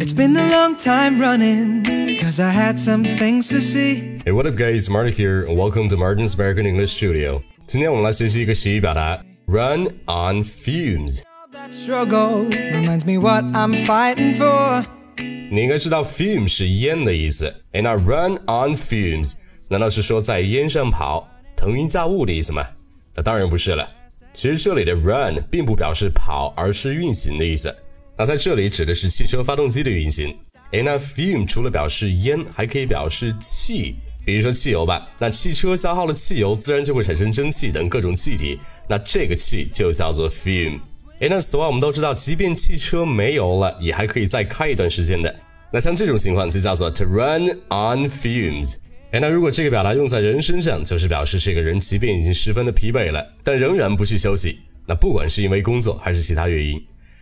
[0.00, 1.84] It's been a long time running,
[2.20, 4.20] cause I had some things to see.
[4.24, 4.90] Hey, what up, guys?
[4.90, 7.40] Martin here, and welcome to Martin's American English Studio.
[7.66, 11.20] 今天我们来学习一个习语表达，run on fumes。
[11.20, 14.84] All that struggle reminds me what I'm fighting for.
[15.16, 19.34] 你应该知道 fume 是烟的意思，哎，那 run on fumes
[19.68, 22.66] 难道是说在烟上跑、腾云驾雾的意思吗？
[23.14, 23.88] 那当然不是了。
[24.32, 27.72] 其实这里的 run 并不表示跑，而是运行的意思。
[28.21, 30.31] 那在这里指的是汽车发动机的运行。
[30.73, 35.09] 诶，那 fume 除了表示烟，还可以表示气，比如说汽油吧。
[35.17, 40.79] 那汽车消耗了汽油，自然就会产生蒸汽等各种气体，那这个气就叫做 fume。
[41.21, 45.35] 诶，那此外我们都知道，即便汽车没油了，也还可以再开一段时间的。
[45.73, 48.75] 那像这种情况就叫做 to run on fumes。
[49.13, 54.59] 诶，那如果这个表达用在人身上，就是表示这个人即便已经十分的疲惫了，但仍然不去休息。
[54.85, 56.79] 那不管是因为工作还是其他原因。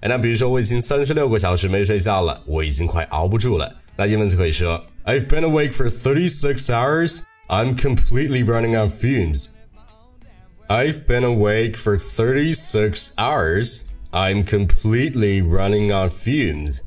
[0.00, 3.74] 哎，那比如说我已经三十六个小时没睡觉了，我已经快熬不住了。
[3.96, 7.22] 那英文就可以说，I've been awake for thirty six hours.
[7.48, 9.50] I'm completely running on fumes.
[10.68, 13.82] I've been awake for thirty six hours.
[14.10, 16.80] I'm completely running on fumes.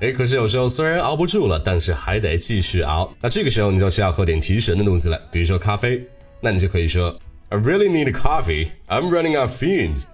[0.00, 3.12] 哎，可是有时候虽然熬不住了，但是还得继续熬。
[3.20, 6.04] 那这个时候你就需要喝点提神的东西了，比如说咖啡。
[6.40, 7.16] 那你就可以说，
[7.50, 8.68] I really need a coffee.
[8.88, 10.04] I'm running on fumes.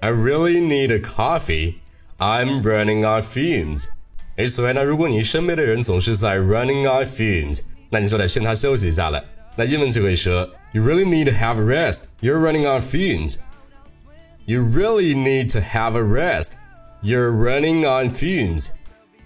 [0.00, 1.74] I really need a coffee.
[2.18, 3.86] I'm running on fumes.
[4.36, 9.22] 诶，所以呢，如果你身边的人总是在 running on fumes，那你就得劝他休息一下了。
[9.56, 12.04] 那英文就可以说，You really need to have a rest.
[12.20, 13.36] You're running on fumes.
[14.46, 16.52] You really need to have a rest.
[17.02, 18.70] You're running on fumes.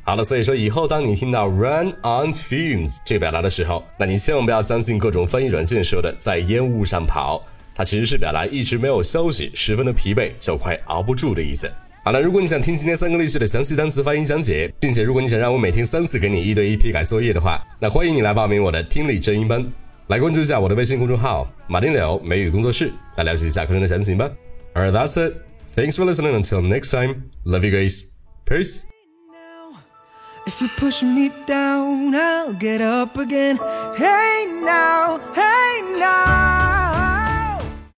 [0.03, 7.43] 好了，所以说以后当你听到 run on fumes 这个表达的时候，那你千万不要相信各种翻译软件说的在烟雾上跑。
[7.80, 11.72] 它其实是表达一直没有休息，十分的疲惫，就快熬不住的意思。
[12.04, 19.66] 好了，如果你想听今天三个例句的详细单词发音讲解，并且如果你想让我每天三次给你一对一批改作业的话，那欢迎你来报名我的听力真音班，
[20.08, 24.30] 来关注一下我的微信公众号“马丁柳美语工作室”，来了解一下课程的详情吧。
[24.74, 25.36] Alright, that's it.
[25.74, 26.38] Thanks for listening.
[26.38, 28.08] Until next time, love you guys.
[28.46, 28.82] Peace.
[30.46, 33.58] If you push me down, I'll get up again.
[33.96, 35.09] Hey now.